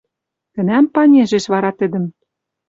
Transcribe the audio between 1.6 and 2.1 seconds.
тӹдӹм.